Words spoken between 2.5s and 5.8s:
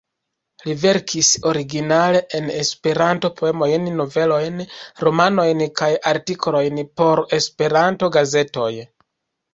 Esperanto poemojn, novelojn, romanojn